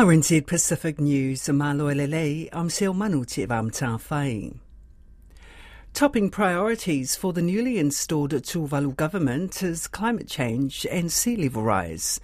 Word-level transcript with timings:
RNZ 0.00 0.46
Pacific 0.46 0.98
News, 0.98 1.42
Maloelele, 1.42 2.48
I'm 2.54 2.70
Sil 2.72 2.96
Manu 2.96 3.26
te 3.26 3.44
whai. 3.44 4.52
Topping 5.92 6.30
priorities 6.30 7.14
for 7.14 7.34
the 7.34 7.42
newly 7.42 7.78
installed 7.78 8.30
Tuvalu 8.30 8.96
government 8.96 9.62
is 9.62 9.86
climate 9.86 10.26
change 10.26 10.86
and 10.90 11.12
sea 11.12 11.36
level 11.36 11.62
rise. 11.64 12.18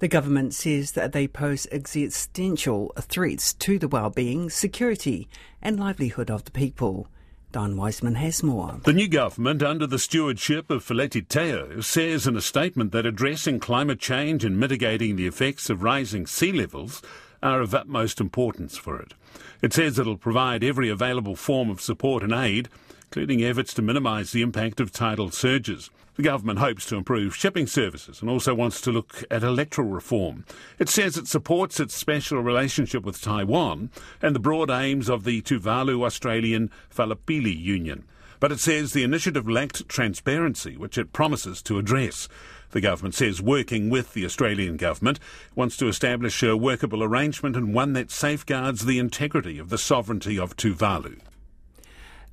The 0.00 0.08
government 0.08 0.54
says 0.54 0.90
that 0.92 1.12
they 1.12 1.28
pose 1.28 1.68
existential 1.70 2.92
threats 2.98 3.52
to 3.52 3.78
the 3.78 3.86
well-being, 3.86 4.50
security 4.50 5.28
and 5.62 5.78
livelihood 5.78 6.32
of 6.32 6.42
the 6.42 6.50
people. 6.50 7.06
Don 7.52 7.76
Wiseman 7.76 8.14
has 8.14 8.42
more. 8.42 8.80
The 8.84 8.92
new 8.92 9.08
government, 9.08 9.62
under 9.62 9.86
the 9.86 9.98
stewardship 9.98 10.70
of 10.70 10.84
Feleti 10.84 11.26
Teo, 11.26 11.80
says 11.80 12.26
in 12.26 12.36
a 12.36 12.40
statement 12.40 12.92
that 12.92 13.06
addressing 13.06 13.58
climate 13.58 13.98
change 13.98 14.44
and 14.44 14.58
mitigating 14.58 15.16
the 15.16 15.26
effects 15.26 15.68
of 15.68 15.82
rising 15.82 16.26
sea 16.26 16.52
levels 16.52 17.02
are 17.42 17.60
of 17.60 17.74
utmost 17.74 18.20
importance 18.20 18.76
for 18.76 19.00
it. 19.00 19.14
It 19.62 19.72
says 19.72 19.98
it'll 19.98 20.16
provide 20.16 20.62
every 20.62 20.88
available 20.88 21.34
form 21.34 21.70
of 21.70 21.80
support 21.80 22.22
and 22.22 22.32
aid, 22.32 22.68
including 23.10 23.42
efforts 23.42 23.74
to 23.74 23.82
minimise 23.82 24.30
the 24.30 24.40
impact 24.40 24.78
of 24.78 24.92
tidal 24.92 25.32
surges. 25.32 25.90
The 26.14 26.22
government 26.22 26.60
hopes 26.60 26.86
to 26.86 26.96
improve 26.96 27.34
shipping 27.34 27.66
services 27.66 28.20
and 28.20 28.30
also 28.30 28.54
wants 28.54 28.80
to 28.82 28.92
look 28.92 29.24
at 29.32 29.42
electoral 29.42 29.88
reform. 29.88 30.44
It 30.78 30.88
says 30.88 31.16
it 31.16 31.26
supports 31.26 31.80
its 31.80 31.92
special 31.92 32.40
relationship 32.40 33.02
with 33.02 33.20
Taiwan 33.20 33.90
and 34.22 34.32
the 34.32 34.38
broad 34.38 34.70
aims 34.70 35.10
of 35.10 35.24
the 35.24 35.42
Tuvalu 35.42 36.04
Australian 36.04 36.70
Falepili 36.88 37.60
Union. 37.60 38.04
But 38.38 38.52
it 38.52 38.60
says 38.60 38.92
the 38.92 39.02
initiative 39.02 39.48
lacked 39.48 39.88
transparency, 39.88 40.76
which 40.76 40.96
it 40.96 41.12
promises 41.12 41.62
to 41.62 41.78
address. 41.78 42.28
The 42.70 42.80
government 42.80 43.16
says 43.16 43.42
working 43.42 43.90
with 43.90 44.14
the 44.14 44.24
Australian 44.24 44.76
government 44.76 45.18
wants 45.56 45.76
to 45.78 45.88
establish 45.88 46.44
a 46.44 46.56
workable 46.56 47.02
arrangement 47.02 47.56
and 47.56 47.74
one 47.74 47.92
that 47.94 48.12
safeguards 48.12 48.84
the 48.84 49.00
integrity 49.00 49.58
of 49.58 49.68
the 49.68 49.78
sovereignty 49.78 50.38
of 50.38 50.56
Tuvalu. 50.56 51.18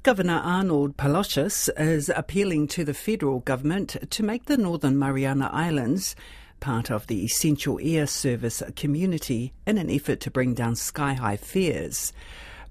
Governor 0.07 0.41
Arnold 0.41 0.95
Palacios 0.95 1.69
is 1.75 2.07
appealing 2.07 2.69
to 2.69 2.85
the 2.85 2.93
federal 2.93 3.41
government 3.41 3.97
to 4.09 4.23
make 4.23 4.45
the 4.45 4.55
Northern 4.55 4.97
Mariana 4.97 5.49
Islands 5.51 6.15
part 6.61 6.89
of 6.89 7.07
the 7.07 7.25
essential 7.25 7.77
air 7.83 8.07
service 8.07 8.63
community 8.77 9.51
in 9.65 9.77
an 9.77 9.89
effort 9.89 10.21
to 10.21 10.31
bring 10.31 10.53
down 10.53 10.77
sky 10.77 11.11
high 11.11 11.35
fares. 11.35 12.13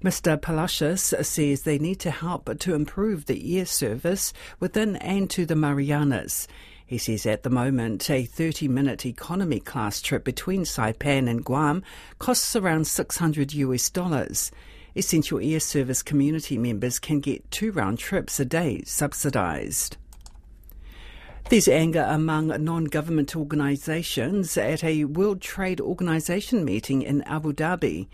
Mr. 0.03 0.41
Palacios 0.41 1.13
says 1.21 1.61
they 1.61 1.77
need 1.77 1.99
to 1.99 2.09
help 2.09 2.57
to 2.57 2.73
improve 2.73 3.27
the 3.27 3.59
air 3.59 3.67
service 3.67 4.33
within 4.59 4.95
and 4.95 5.29
to 5.29 5.45
the 5.45 5.55
Marianas. 5.55 6.47
He 6.87 6.97
says 6.97 7.27
at 7.27 7.43
the 7.43 7.51
moment 7.51 8.09
a 8.09 8.25
30 8.25 8.67
minute 8.67 9.05
economy 9.05 9.59
class 9.59 10.01
trip 10.01 10.23
between 10.23 10.63
Saipan 10.63 11.29
and 11.29 11.45
Guam 11.45 11.83
costs 12.17 12.55
around 12.55 12.87
600 12.87 13.53
US 13.53 13.91
dollars. 13.91 14.51
Essential 14.97 15.39
Air 15.39 15.59
Service 15.59 16.01
community 16.01 16.57
members 16.57 16.99
can 16.99 17.19
get 17.19 17.49
two 17.51 17.71
round 17.71 17.99
trips 17.99 18.39
a 18.39 18.45
day 18.45 18.81
subsidised. 18.85 19.97
There's 21.49 21.67
anger 21.67 22.05
among 22.09 22.47
non 22.63 22.85
government 22.85 23.35
organisations 23.35 24.57
at 24.57 24.83
a 24.83 25.05
World 25.05 25.39
Trade 25.39 25.79
Organisation 25.79 26.65
meeting 26.65 27.03
in 27.03 27.21
Abu 27.21 27.53
Dhabi. 27.53 28.07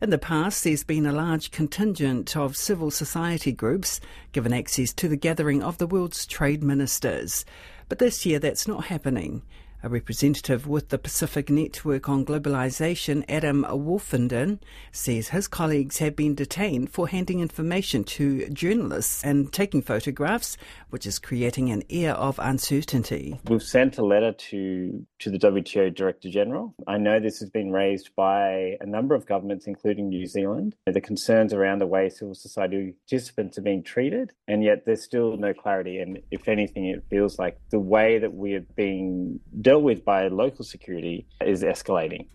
In 0.00 0.10
the 0.10 0.18
past, 0.18 0.64
there's 0.64 0.82
been 0.82 1.04
a 1.04 1.12
large 1.12 1.50
contingent 1.50 2.36
of 2.36 2.56
civil 2.56 2.90
society 2.90 3.52
groups 3.52 4.00
given 4.32 4.52
access 4.52 4.92
to 4.94 5.08
the 5.08 5.16
gathering 5.16 5.62
of 5.62 5.78
the 5.78 5.86
world's 5.86 6.26
trade 6.26 6.64
ministers. 6.64 7.44
But 7.88 7.98
this 7.98 8.24
year, 8.24 8.38
that's 8.38 8.66
not 8.66 8.86
happening. 8.86 9.42
A 9.82 9.88
representative 9.88 10.66
with 10.66 10.90
the 10.90 10.98
Pacific 10.98 11.48
Network 11.48 12.06
on 12.06 12.26
Globalisation, 12.26 13.24
Adam 13.30 13.64
Wolfenden, 13.64 14.58
says 14.92 15.28
his 15.28 15.48
colleagues 15.48 15.98
have 15.98 16.14
been 16.14 16.34
detained 16.34 16.90
for 16.90 17.08
handing 17.08 17.40
information 17.40 18.04
to 18.04 18.46
journalists 18.50 19.24
and 19.24 19.50
taking 19.50 19.80
photographs, 19.80 20.58
which 20.90 21.06
is 21.06 21.18
creating 21.18 21.70
an 21.70 21.82
air 21.88 22.12
of 22.12 22.38
uncertainty. 22.38 23.40
We've 23.48 23.62
sent 23.62 23.96
a 23.96 24.04
letter 24.04 24.32
to, 24.32 25.06
to 25.20 25.30
the 25.30 25.38
WTO 25.38 25.94
Director 25.94 26.28
General. 26.28 26.74
I 26.86 26.98
know 26.98 27.18
this 27.18 27.40
has 27.40 27.48
been 27.48 27.72
raised 27.72 28.14
by 28.14 28.76
a 28.82 28.86
number 28.86 29.14
of 29.14 29.24
governments, 29.24 29.66
including 29.66 30.10
New 30.10 30.26
Zealand, 30.26 30.76
the 30.86 31.00
concerns 31.00 31.54
around 31.54 31.78
the 31.78 31.86
way 31.86 32.10
civil 32.10 32.34
society 32.34 32.96
participants 33.08 33.56
are 33.56 33.62
being 33.62 33.82
treated, 33.82 34.32
and 34.46 34.62
yet 34.62 34.84
there's 34.84 35.02
still 35.02 35.38
no 35.38 35.54
clarity. 35.54 36.00
And 36.00 36.18
if 36.30 36.48
anything, 36.48 36.84
it 36.84 37.02
feels 37.08 37.38
like 37.38 37.56
the 37.70 37.80
way 37.80 38.18
that 38.18 38.34
we're 38.34 38.66
being 38.76 39.40
dealt 39.70 39.84
with 39.84 40.04
by 40.04 40.26
local 40.26 40.64
security 40.64 41.24
is 41.40 41.62
escalating. 41.62 42.26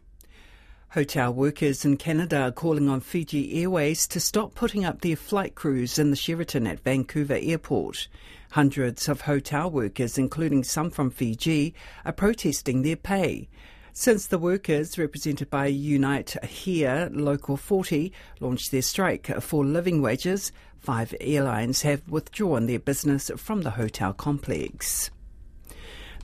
Hotel 0.92 1.34
workers 1.34 1.84
in 1.84 1.98
Canada 1.98 2.44
are 2.44 2.52
calling 2.54 2.88
on 2.88 3.02
Fiji 3.02 3.62
Airways 3.62 4.08
to 4.08 4.22
stop 4.22 4.56
putting 4.56 4.86
up 4.86 5.02
their 5.02 5.18
flight 5.18 5.54
crews 5.54 6.00
in 6.00 6.12
the 6.12 6.16
Sheraton 6.16 6.66
at 6.66 6.80
Vancouver 6.80 7.38
Airport. 7.42 8.08
Hundreds 8.52 9.10
of 9.10 9.20
hotel 9.20 9.70
workers, 9.70 10.18
including 10.18 10.64
some 10.64 10.90
from 10.90 11.12
Fiji, 11.12 11.74
are 12.06 12.14
protesting 12.14 12.84
their 12.84 12.96
pay. 12.96 13.50
Since 13.92 14.28
the 14.28 14.40
workers, 14.40 14.98
represented 14.98 15.50
by 15.50 15.66
Unite 15.66 16.42
Here 16.46 17.10
Local 17.12 17.58
40, 17.58 18.14
launched 18.40 18.72
their 18.72 18.82
strike 18.82 19.28
for 19.42 19.66
living 19.66 20.02
wages, 20.02 20.54
five 20.80 21.14
airlines 21.20 21.82
have 21.82 22.08
withdrawn 22.08 22.68
their 22.68 22.80
business 22.80 23.30
from 23.36 23.64
the 23.64 23.72
hotel 23.72 24.14
complex. 24.14 25.12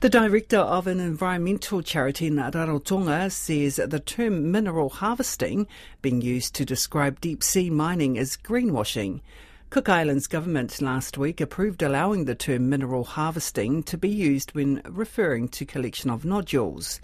The 0.02 0.10
director 0.10 0.58
of 0.58 0.88
an 0.88 0.98
environmental 0.98 1.80
charity 1.80 2.26
in 2.26 2.34
Rarotonga 2.34 3.30
says 3.30 3.76
the 3.76 4.00
term 4.00 4.50
mineral 4.50 4.88
harvesting 4.88 5.68
being 6.00 6.20
used 6.20 6.56
to 6.56 6.64
describe 6.64 7.20
deep 7.20 7.40
sea 7.40 7.70
mining 7.70 8.16
is 8.16 8.36
greenwashing. 8.36 9.20
Cook 9.70 9.88
Islands 9.88 10.26
government 10.26 10.82
last 10.82 11.18
week 11.18 11.40
approved 11.40 11.84
allowing 11.84 12.24
the 12.24 12.34
term 12.34 12.68
mineral 12.68 13.04
harvesting 13.04 13.84
to 13.84 13.96
be 13.96 14.08
used 14.08 14.56
when 14.56 14.82
referring 14.86 15.46
to 15.50 15.64
collection 15.64 16.10
of 16.10 16.24
nodules. 16.24 17.00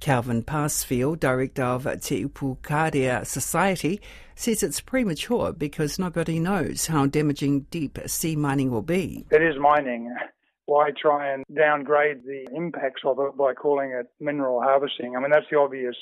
Kelvin 0.00 0.42
Passfield, 0.42 1.20
director 1.20 1.62
of 1.62 1.84
Te 2.02 2.26
Ipukarea 2.26 3.24
Society, 3.24 4.02
says 4.34 4.62
it's 4.62 4.82
premature 4.82 5.54
because 5.54 5.98
nobody 5.98 6.38
knows 6.38 6.88
how 6.88 7.06
damaging 7.06 7.60
deep 7.70 7.98
sea 8.04 8.36
mining 8.36 8.70
will 8.70 8.82
be. 8.82 9.24
It 9.30 9.40
is 9.40 9.58
mining 9.58 10.14
why 10.66 10.90
try 10.90 11.32
and 11.32 11.44
downgrade 11.54 12.22
the 12.24 12.46
impacts 12.54 13.02
of 13.04 13.18
it 13.18 13.36
by 13.36 13.54
calling 13.54 13.90
it 13.90 14.06
mineral 14.20 14.60
harvesting? 14.60 15.16
I 15.16 15.20
mean, 15.20 15.30
that's 15.30 15.46
the 15.50 15.58
obvious 15.58 15.96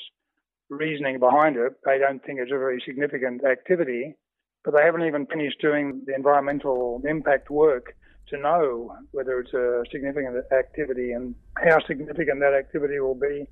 reasoning 0.69 1.19
behind 1.19 1.57
it. 1.57 1.73
They 1.85 1.97
don't 1.99 2.23
think 2.23 2.39
it's 2.39 2.51
a 2.51 2.57
very 2.57 2.81
significant 2.85 3.43
activity, 3.43 4.15
but 4.63 4.73
they 4.73 4.83
haven't 4.83 5.05
even 5.05 5.25
finished 5.25 5.59
doing 5.61 6.03
the 6.05 6.15
environmental 6.15 7.01
impact 7.07 7.49
work 7.49 7.95
to 8.29 8.37
know 8.37 8.95
whether 9.11 9.39
it's 9.39 9.53
a 9.53 9.83
significant 9.91 10.37
activity 10.51 11.11
and 11.11 11.35
how 11.57 11.79
significant 11.85 12.39
that 12.39 12.53
activity 12.53 12.99
will 12.99 13.15
be. 13.15 13.45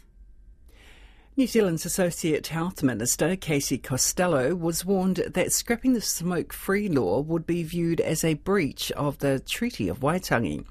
New 1.41 1.47
Zealand's 1.47 1.88
Associate 1.88 2.46
Health 2.46 2.84
Minister, 2.84 3.35
Casey 3.35 3.79
Costello, 3.79 4.53
was 4.53 4.85
warned 4.85 5.24
that 5.34 5.52
scrapping 5.52 5.94
the 5.94 6.00
smoke 6.00 6.53
free 6.53 6.88
law 6.88 7.19
would 7.19 7.47
be 7.47 7.63
viewed 7.63 8.00
as 8.00 8.24
a 8.24 8.35
breach 8.35 8.91
of 8.91 9.18
the 9.18 9.40
Treaty 9.40 9.88
of 9.90 10.02
Waitangi, 10.02 10.63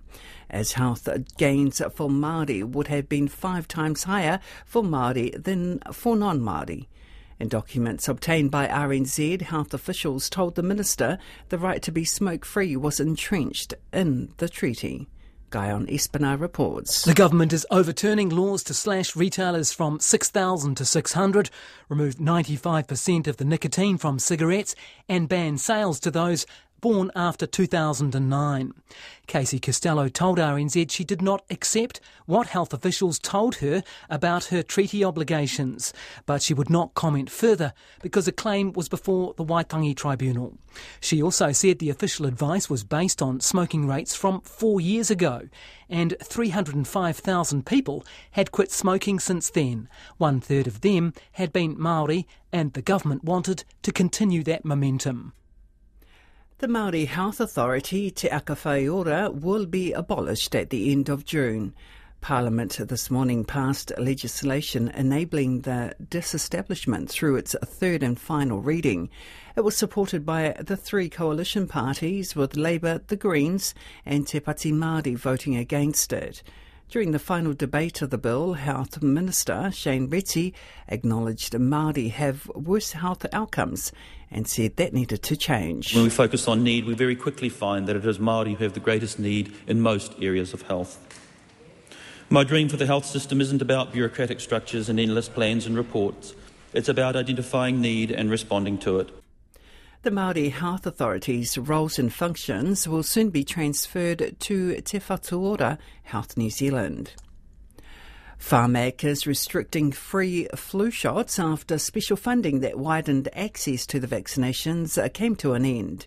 as 0.49 0.75
health 0.75 1.09
gains 1.37 1.79
for 1.93 2.09
Māori 2.09 2.63
would 2.63 2.87
have 2.87 3.09
been 3.09 3.27
five 3.27 3.67
times 3.67 4.05
higher 4.05 4.39
for 4.65 4.85
Māori 4.85 5.43
than 5.43 5.81
for 5.93 6.15
non 6.15 6.39
Māori. 6.39 6.87
In 7.41 7.49
documents 7.49 8.07
obtained 8.07 8.53
by 8.53 8.69
RNZ, 8.69 9.43
health 9.43 9.75
officials 9.75 10.31
told 10.31 10.55
the 10.55 10.63
minister 10.63 11.19
the 11.49 11.59
right 11.59 11.83
to 11.83 11.91
be 11.91 12.05
smoke 12.05 12.45
free 12.45 12.77
was 12.77 13.01
entrenched 13.01 13.75
in 13.93 14.33
the 14.37 14.49
treaty. 14.49 15.09
Guyon 15.51 15.87
Espiner 15.87 16.41
reports. 16.41 17.03
The 17.03 17.13
government 17.13 17.53
is 17.53 17.67
overturning 17.71 18.29
laws 18.29 18.63
to 18.65 18.75
slash 18.75 19.17
retailers 19.17 19.73
from 19.73 19.99
6,000 19.99 20.77
to 20.77 20.85
600, 20.85 21.51
remove 21.89 22.17
95% 22.17 23.27
of 23.27 23.37
the 23.37 23.45
nicotine 23.45 23.99
from 23.99 24.19
cigarettes, 24.19 24.77
and 25.09 25.29
ban 25.29 25.59
sales 25.59 25.99
to 26.01 26.11
those 26.11 26.47
born 26.81 27.11
after 27.15 27.47
2009. 27.47 28.73
Casey 29.27 29.61
Costello 29.61 30.09
told 30.09 30.39
RNZ 30.39 30.91
she 30.91 31.05
did 31.05 31.23
not 31.23 31.45
accept 31.51 32.01
what 32.27 32.49
health 32.49 32.73
officials 32.73 33.19
told 33.19 33.57
her 33.57 33.83
about 34.09 34.47
her 34.47 34.63
treaty 34.63 35.05
obligations, 35.05 35.93
but 36.27 36.43
she 36.43 36.55
would 36.55 36.71
not 36.71 36.95
comment 36.95 37.31
further 37.31 37.73
because 38.03 38.27
the 38.27 38.33
claim 38.33 38.73
was 38.73 38.89
before 38.89 39.35
the 39.35 39.45
Waitangi 39.45 39.97
Tribunal. 39.97 40.59
She 41.01 41.23
also 41.23 41.53
said 41.53 41.79
the 41.79 41.91
official 41.91 42.27
advice 42.27 42.69
was 42.69 42.85
based 42.85 43.23
on 43.23 43.41
smoking 43.41 43.87
rates 43.87 44.15
from 44.15 44.41
four 44.41 44.81
years 44.81 45.11
ago, 45.11 45.49
and 45.89 46.17
305,000 46.23 47.67
people 47.67 48.05
had 48.33 48.53
quit 48.53 48.71
smoking 48.71 49.19
since 49.19 49.51
then. 49.51 49.89
One 50.19 50.41
third 50.41 50.67
of 50.67 50.81
them 50.81 51.13
had 51.33 51.53
been 51.53 51.81
Maori, 51.81 52.27
and 52.53 52.73
the 52.73 52.83
government 52.83 53.25
wanted 53.25 53.65
to 53.83 53.93
continue 53.93 54.43
that 54.45 54.65
momentum. 54.65 55.33
The 56.61 56.67
Māori 56.67 57.07
Health 57.07 57.41
Authority, 57.41 58.11
Te 58.11 58.29
Aka 58.29 58.55
Whaiora, 58.55 59.33
will 59.33 59.65
be 59.65 59.95
abolished 59.95 60.55
at 60.55 60.69
the 60.69 60.93
end 60.93 61.09
of 61.09 61.25
June. 61.25 61.73
Parliament 62.21 62.79
this 62.87 63.11
morning 63.11 63.47
passed 63.47 63.93
legislation 63.97 64.89
enabling 64.89 65.63
the 65.63 65.95
disestablishment 66.11 67.09
through 67.09 67.37
its 67.37 67.57
third 67.65 68.03
and 68.03 68.21
final 68.21 68.61
reading. 68.61 69.09
It 69.57 69.63
was 69.63 69.75
supported 69.75 70.27
by 70.27 70.55
the 70.61 70.77
three 70.77 71.09
coalition 71.09 71.67
parties, 71.67 72.37
with 72.37 72.59
Labour, 72.59 73.01
the 73.07 73.17
Greens, 73.17 73.73
and 74.05 74.27
Te 74.27 74.39
Pati 74.39 74.71
Māori 74.71 75.17
voting 75.17 75.57
against 75.57 76.13
it. 76.13 76.43
During 76.91 77.13
the 77.13 77.21
final 77.21 77.53
debate 77.53 78.03
of 78.03 78.11
the 78.11 78.19
bill, 78.19 78.55
Health 78.55 79.01
Minister 79.01 79.71
Shane 79.73 80.09
Reti 80.11 80.53
acknowledged 80.89 81.53
Māori 81.53 82.11
have 82.11 82.49
worse 82.49 82.91
health 82.91 83.25
outcomes 83.33 83.93
and 84.29 84.49
said 84.49 84.75
that 84.75 84.93
needed 84.93 85.23
to 85.23 85.37
change. 85.37 85.95
When 85.95 86.03
we 86.03 86.11
focus 86.11 86.49
on 86.49 86.65
need, 86.65 86.87
we 86.87 86.95
very 86.95 87.15
quickly 87.15 87.49
find 87.49 87.87
that 87.87 87.95
it 87.95 88.05
is 88.05 88.19
Māori 88.19 88.57
who 88.57 88.65
have 88.65 88.73
the 88.73 88.81
greatest 88.81 89.21
need 89.21 89.55
in 89.69 89.81
most 89.81 90.17
areas 90.21 90.53
of 90.53 90.63
health. 90.63 90.99
My 92.29 92.43
dream 92.43 92.69
for 92.69 92.77
the 92.77 92.87
health 92.87 93.07
system 93.07 93.41
isn't 93.41 93.63
about 93.63 93.93
bureaucratic 93.93 94.41
structures 94.41 94.89
and 94.89 94.99
endless 94.99 95.29
plans 95.29 95.67
and 95.67 95.77
reports. 95.77 96.35
It's 96.73 96.89
about 96.89 97.15
identifying 97.15 97.81
need 97.81 98.11
and 98.11 98.29
responding 98.29 98.79
to 98.79 98.99
it. 98.99 99.11
The 100.03 100.11
Māori 100.11 100.51
Health 100.51 100.87
Authority's 100.87 101.59
roles 101.59 101.99
and 101.99 102.11
functions 102.11 102.89
will 102.89 103.03
soon 103.03 103.29
be 103.29 103.45
transferred 103.45 104.35
to 104.41 104.81
Te 104.81 104.99
Whatu 104.99 105.39
Ora 105.39 105.79
Health 106.05 106.39
New 106.39 106.49
Zealand. 106.49 107.13
Pharmac 108.39 109.05
restricting 109.27 109.93
free 109.93 110.49
flu 110.57 110.91
shots 110.91 111.39
after 111.39 111.77
special 111.77 112.17
funding 112.17 112.61
that 112.61 112.79
widened 112.79 113.29
access 113.35 113.85
to 113.89 114.01
the 114.01 114.07
vaccinations 114.07 115.13
came 115.13 115.37
to 115.37 115.53
an 115.53 115.67
end. 115.67 116.07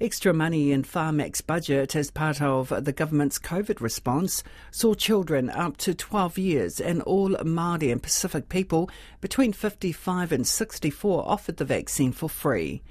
Extra 0.00 0.32
money 0.32 0.72
in 0.72 0.82
Pharmac's 0.82 1.42
budget 1.42 1.94
as 1.94 2.10
part 2.10 2.40
of 2.40 2.72
the 2.86 2.92
government's 2.92 3.38
COVID 3.38 3.82
response 3.82 4.44
saw 4.70 4.94
children 4.94 5.50
up 5.50 5.76
to 5.76 5.92
12 5.92 6.38
years 6.38 6.80
and 6.80 7.02
all 7.02 7.28
Māori 7.32 7.92
and 7.92 8.02
Pacific 8.02 8.48
people 8.48 8.88
between 9.20 9.52
55 9.52 10.32
and 10.32 10.46
64 10.46 11.28
offered 11.28 11.58
the 11.58 11.66
vaccine 11.66 12.12
for 12.12 12.30
free. 12.30 12.82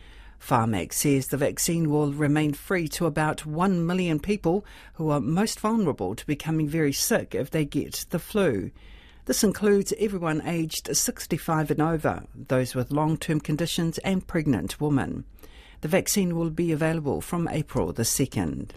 Pharmac 0.45 0.93
says 0.93 1.27
the 1.27 1.37
vaccine 1.37 1.89
will 1.89 2.13
remain 2.13 2.53
free 2.53 2.87
to 2.89 3.07
about 3.07 3.47
1 3.47 3.83
million 3.83 4.19
people 4.19 4.63
who 4.93 5.09
are 5.09 5.19
most 5.19 5.59
vulnerable 5.59 6.13
to 6.13 6.25
becoming 6.27 6.67
very 6.67 6.93
sick 6.93 7.33
if 7.33 7.49
they 7.49 7.65
get 7.65 8.05
the 8.11 8.19
flu. 8.19 8.69
This 9.25 9.43
includes 9.43 9.91
everyone 9.97 10.45
aged 10.45 10.95
65 10.95 11.71
and 11.71 11.81
over, 11.81 12.25
those 12.35 12.75
with 12.75 12.91
long 12.91 13.17
term 13.17 13.39
conditions, 13.39 13.97
and 13.99 14.27
pregnant 14.27 14.79
women. 14.79 15.25
The 15.81 15.87
vaccine 15.87 16.35
will 16.35 16.51
be 16.51 16.71
available 16.71 17.21
from 17.21 17.47
April 17.47 17.91
the 17.91 18.03
2nd. 18.03 18.69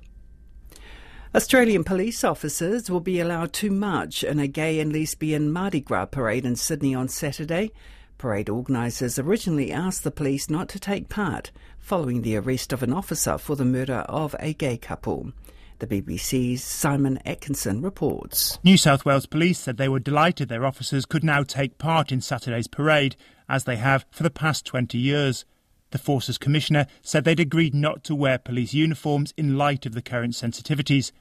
Australian 1.35 1.85
police 1.85 2.25
officers 2.25 2.91
will 2.91 3.01
be 3.01 3.21
allowed 3.21 3.53
to 3.53 3.71
march 3.71 4.25
in 4.25 4.39
a 4.39 4.47
gay 4.47 4.81
and 4.81 4.91
lesbian 4.91 5.53
Mardi 5.53 5.81
Gras 5.81 6.07
parade 6.07 6.47
in 6.47 6.57
Sydney 6.57 6.95
on 6.95 7.09
Saturday. 7.09 7.71
Parade 8.19 8.49
organisers 8.49 9.17
originally 9.17 9.71
asked 9.71 10.03
the 10.03 10.11
police 10.11 10.51
not 10.51 10.69
to 10.71 10.81
take 10.81 11.09
part 11.09 11.53
following 11.79 12.23
the 12.23 12.37
arrest 12.37 12.73
of 12.73 12.83
an 12.83 12.93
officer 12.93 13.39
for 13.39 13.55
the 13.55 13.65
murder 13.65 14.05
of 14.09 14.35
a 14.41 14.53
gay 14.53 14.77
couple. 14.77 15.33
The 15.79 15.87
BBC's 15.87 16.63
Simon 16.65 17.21
Atkinson 17.25 17.81
reports. 17.81 18.59
New 18.65 18.77
South 18.77 19.05
Wales 19.05 19.27
Police 19.27 19.61
said 19.61 19.77
they 19.77 19.89
were 19.89 20.01
delighted 20.01 20.49
their 20.49 20.67
officers 20.67 21.07
could 21.07 21.23
now 21.23 21.45
take 21.45 21.79
part 21.79 22.11
in 22.11 22.21
Saturday's 22.21 22.67
parade, 22.67 23.15
as 23.49 23.63
they 23.63 23.77
have 23.77 24.05
for 24.11 24.25
the 24.25 24.31
past 24.31 24.67
20 24.67 24.99
years. 24.99 25.45
The 25.93 25.99
Forces 25.99 26.37
Commissioner 26.37 26.89
said 27.01 27.23
they'd 27.23 27.39
agreed 27.39 27.75
not 27.75 28.03
to 28.05 28.17
wear 28.17 28.39
police 28.39 28.75
uniforms 28.75 29.33
in 29.37 29.57
light 29.57 29.87
of 29.87 29.95
the 29.95 30.03
current 30.03 30.35
sensitivities. 30.35 31.13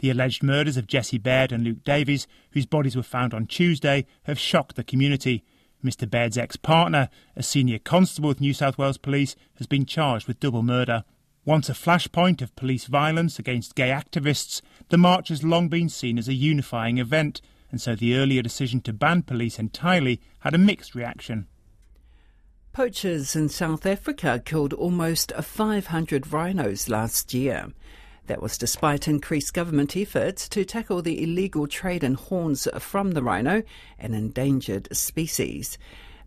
The 0.00 0.10
alleged 0.10 0.42
murders 0.42 0.76
of 0.76 0.86
Jesse 0.86 1.16
Baird 1.16 1.50
and 1.50 1.64
Luke 1.64 1.82
Davies, 1.82 2.26
whose 2.50 2.66
bodies 2.66 2.94
were 2.94 3.02
found 3.02 3.32
on 3.32 3.46
Tuesday, 3.46 4.04
have 4.24 4.38
shocked 4.38 4.76
the 4.76 4.84
community. 4.84 5.42
Mr. 5.84 6.08
Baird's 6.08 6.38
ex 6.38 6.56
partner, 6.56 7.08
a 7.36 7.42
senior 7.42 7.78
constable 7.78 8.28
with 8.28 8.40
New 8.40 8.54
South 8.54 8.78
Wales 8.78 8.98
Police, 8.98 9.36
has 9.56 9.66
been 9.66 9.84
charged 9.84 10.26
with 10.26 10.40
double 10.40 10.62
murder. 10.62 11.04
Once 11.44 11.68
a 11.68 11.74
flashpoint 11.74 12.40
of 12.40 12.56
police 12.56 12.86
violence 12.86 13.38
against 13.38 13.74
gay 13.74 13.90
activists, 13.90 14.62
the 14.88 14.96
march 14.96 15.28
has 15.28 15.44
long 15.44 15.68
been 15.68 15.90
seen 15.90 16.18
as 16.18 16.26
a 16.26 16.34
unifying 16.34 16.98
event, 16.98 17.42
and 17.70 17.80
so 17.80 17.94
the 17.94 18.16
earlier 18.16 18.40
decision 18.40 18.80
to 18.80 18.92
ban 18.92 19.22
police 19.22 19.58
entirely 19.58 20.20
had 20.40 20.54
a 20.54 20.58
mixed 20.58 20.94
reaction. 20.94 21.46
Poachers 22.72 23.36
in 23.36 23.48
South 23.48 23.86
Africa 23.86 24.42
killed 24.44 24.72
almost 24.72 25.32
500 25.32 26.32
rhinos 26.32 26.88
last 26.88 27.32
year. 27.32 27.68
That 28.26 28.40
was 28.40 28.56
despite 28.56 29.06
increased 29.06 29.52
government 29.52 29.96
efforts 29.96 30.48
to 30.48 30.64
tackle 30.64 31.02
the 31.02 31.22
illegal 31.22 31.66
trade 31.66 32.02
in 32.02 32.14
horns 32.14 32.66
from 32.78 33.12
the 33.12 33.22
rhino, 33.22 33.62
an 33.98 34.14
endangered 34.14 34.88
species. 34.96 35.76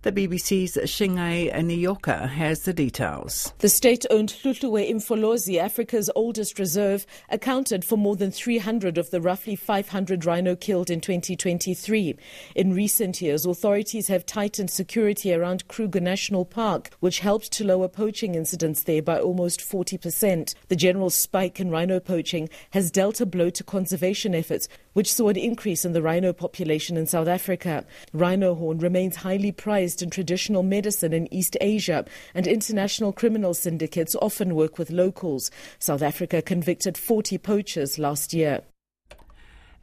The 0.07 0.25
BBC's 0.25 0.77
Shingai 0.89 1.53
Nyoka 1.53 2.29
has 2.29 2.61
the 2.61 2.71
details. 2.71 3.51
The 3.57 3.67
state-owned 3.67 4.29
Hluhluwe 4.29 4.89
Imfolozi, 4.89 5.57
Africa's 5.57 6.09
oldest 6.15 6.59
reserve, 6.59 7.05
accounted 7.27 7.83
for 7.83 7.97
more 7.97 8.15
than 8.15 8.31
300 8.31 8.97
of 8.97 9.11
the 9.11 9.19
roughly 9.19 9.57
500 9.57 10.23
rhino 10.23 10.55
killed 10.55 10.89
in 10.89 11.01
2023. 11.01 12.15
In 12.55 12.73
recent 12.73 13.21
years, 13.21 13.45
authorities 13.45 14.07
have 14.07 14.25
tightened 14.25 14.71
security 14.71 15.33
around 15.33 15.67
Kruger 15.67 15.99
National 15.99 16.45
Park, 16.45 16.91
which 17.01 17.19
helped 17.19 17.51
to 17.51 17.65
lower 17.65 17.89
poaching 17.89 18.33
incidents 18.33 18.83
there 18.83 19.01
by 19.01 19.19
almost 19.19 19.59
40%. 19.59 20.55
The 20.69 20.75
general 20.77 21.09
spike 21.09 21.59
in 21.59 21.69
rhino 21.69 21.99
poaching 21.99 22.47
has 22.69 22.91
dealt 22.91 23.19
a 23.19 23.25
blow 23.25 23.49
to 23.49 23.63
conservation 23.65 24.33
efforts, 24.33 24.69
which 24.93 25.13
saw 25.13 25.27
an 25.27 25.35
increase 25.35 25.83
in 25.83 25.91
the 25.91 26.01
rhino 26.01 26.31
population 26.31 26.95
in 26.95 27.07
South 27.07 27.27
Africa. 27.27 27.85
Rhino 28.13 28.55
horn 28.55 28.77
remains 28.77 29.17
highly 29.17 29.51
prized 29.51 29.96
in 30.01 30.09
traditional 30.09 30.63
medicine 30.63 31.13
in 31.13 31.33
East 31.33 31.57
Asia, 31.61 32.05
and 32.33 32.47
international 32.47 33.13
criminal 33.13 33.53
syndicates 33.53 34.15
often 34.21 34.55
work 34.55 34.77
with 34.77 34.89
locals. 34.89 35.51
South 35.79 36.01
Africa 36.01 36.41
convicted 36.41 36.97
40 36.97 37.37
poachers 37.37 37.99
last 37.99 38.33
year. 38.33 38.61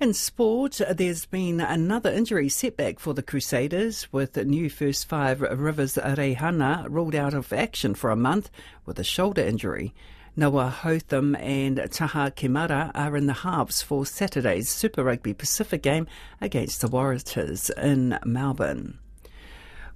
In 0.00 0.12
sport, 0.12 0.80
there's 0.90 1.24
been 1.24 1.60
another 1.60 2.10
injury 2.10 2.48
setback 2.48 2.98
for 2.98 3.14
the 3.14 3.22
Crusaders, 3.22 4.12
with 4.12 4.36
new 4.36 4.68
first 4.68 5.06
five 5.06 5.38
Rivez 5.38 5.96
Reihana 5.96 6.86
ruled 6.90 7.14
out 7.14 7.32
of 7.32 7.52
action 7.52 7.94
for 7.94 8.10
a 8.10 8.16
month 8.16 8.50
with 8.84 8.98
a 8.98 9.04
shoulder 9.04 9.42
injury. 9.42 9.94
Noah 10.36 10.68
Hotham 10.68 11.36
and 11.36 11.76
Taha 11.92 12.32
Kemara 12.32 12.90
are 12.92 13.16
in 13.16 13.26
the 13.26 13.32
halves 13.32 13.82
for 13.82 14.04
Saturday's 14.04 14.68
Super 14.68 15.04
Rugby 15.04 15.32
Pacific 15.32 15.80
game 15.80 16.08
against 16.40 16.80
the 16.80 16.88
Waratahs 16.88 17.70
in 17.78 18.18
Melbourne. 18.24 18.98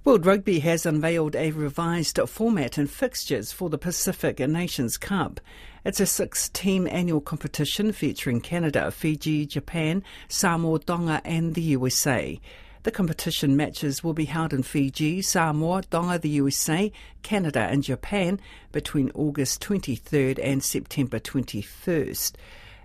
World 0.05 0.25
Rugby 0.25 0.59
has 0.59 0.85
unveiled 0.85 1.35
a 1.35 1.51
revised 1.51 2.19
format 2.25 2.77
and 2.77 2.89
fixtures 2.89 3.51
for 3.51 3.69
the 3.69 3.77
Pacific 3.77 4.39
Nations 4.39 4.95
Cup. 4.95 5.41
It's 5.83 5.99
a 5.99 6.05
six 6.05 6.47
team 6.47 6.87
annual 6.89 7.19
competition 7.19 7.91
featuring 7.91 8.39
Canada, 8.39 8.91
Fiji, 8.91 9.45
Japan, 9.45 10.01
Samoa, 10.29 10.79
Tonga, 10.79 11.21
and 11.25 11.53
the 11.53 11.61
USA. 11.61 12.39
The 12.83 12.91
competition 12.91 13.57
matches 13.57 14.01
will 14.01 14.13
be 14.13 14.23
held 14.23 14.53
in 14.53 14.63
Fiji, 14.63 15.21
Samoa, 15.21 15.83
Tonga, 15.83 16.17
the 16.17 16.29
USA, 16.29 16.93
Canada, 17.21 17.67
and 17.69 17.83
Japan 17.83 18.39
between 18.71 19.11
August 19.13 19.61
23rd 19.61 20.39
and 20.41 20.63
September 20.63 21.19
21st. 21.19 22.35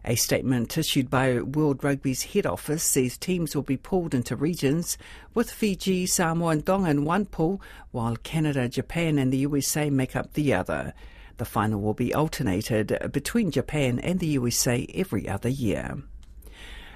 A 0.07 0.17
statement 0.17 0.77
issued 0.77 1.09
by 1.09 1.41
World 1.41 1.83
Rugby's 1.83 2.25
head 2.25 2.45
office 2.45 2.83
says 2.83 3.17
teams 3.17 3.55
will 3.55 3.63
be 3.63 3.79
pulled 3.79 4.13
into 4.13 4.37
regions, 4.37 4.99
with 5.33 5.51
Fiji, 5.51 6.05
Samoa, 6.05 6.51
and 6.51 6.67
Tonga 6.67 6.91
in 6.91 7.07
one 7.07 7.25
pool, 7.25 7.63
while 7.91 8.17
Canada, 8.17 8.69
Japan, 8.69 9.17
and 9.17 9.33
the 9.33 9.39
USA 9.39 9.89
make 9.89 10.15
up 10.15 10.35
the 10.35 10.53
other. 10.53 10.93
The 11.39 11.47
final 11.47 11.81
will 11.81 11.95
be 11.95 12.13
alternated 12.13 13.11
between 13.13 13.51
Japan 13.51 13.99
and 13.99 14.21
the 14.21 14.27
USA 14.27 14.87
every 14.95 15.27
other 15.27 15.49
year. 15.49 15.97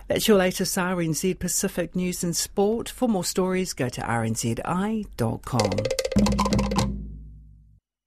That's 0.07 0.29
your 0.29 0.37
latest 0.37 0.77
RNZ 0.77 1.39
Pacific 1.39 1.97
news 1.97 2.23
and 2.23 2.37
sport. 2.37 2.91
For 2.91 3.09
more 3.09 3.25
stories, 3.25 3.73
go 3.73 3.89
to 3.89 4.01
rnzi.com. 4.03 5.71